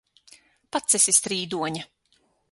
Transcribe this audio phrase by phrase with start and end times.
[0.77, 1.85] Pats esi strīdoņa!